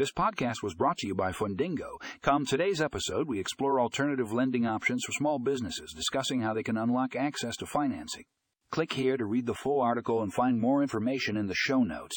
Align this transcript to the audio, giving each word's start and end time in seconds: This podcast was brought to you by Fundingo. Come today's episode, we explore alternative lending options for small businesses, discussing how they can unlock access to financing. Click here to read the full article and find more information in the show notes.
This 0.00 0.12
podcast 0.12 0.62
was 0.62 0.72
brought 0.72 0.96
to 1.00 1.06
you 1.06 1.14
by 1.14 1.30
Fundingo. 1.30 2.00
Come 2.22 2.46
today's 2.46 2.80
episode, 2.80 3.28
we 3.28 3.38
explore 3.38 3.78
alternative 3.78 4.32
lending 4.32 4.64
options 4.64 5.04
for 5.04 5.12
small 5.12 5.38
businesses, 5.38 5.92
discussing 5.94 6.40
how 6.40 6.54
they 6.54 6.62
can 6.62 6.78
unlock 6.78 7.14
access 7.14 7.54
to 7.56 7.66
financing. 7.66 8.24
Click 8.70 8.94
here 8.94 9.18
to 9.18 9.26
read 9.26 9.44
the 9.44 9.52
full 9.52 9.82
article 9.82 10.22
and 10.22 10.32
find 10.32 10.58
more 10.58 10.80
information 10.80 11.36
in 11.36 11.48
the 11.48 11.54
show 11.54 11.82
notes. 11.82 12.16